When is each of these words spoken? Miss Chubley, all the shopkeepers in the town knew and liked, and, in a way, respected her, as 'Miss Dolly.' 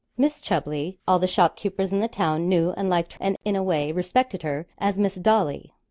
Miss 0.17 0.41
Chubley, 0.41 0.97
all 1.07 1.19
the 1.19 1.27
shopkeepers 1.27 1.91
in 1.91 1.99
the 1.99 2.07
town 2.07 2.49
knew 2.49 2.73
and 2.75 2.89
liked, 2.89 3.17
and, 3.19 3.37
in 3.45 3.55
a 3.55 3.61
way, 3.61 3.91
respected 3.91 4.41
her, 4.41 4.65
as 4.79 4.97
'Miss 4.97 5.13
Dolly.' 5.13 5.75